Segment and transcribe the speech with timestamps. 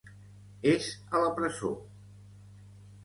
[0.71, 1.71] És a la presó.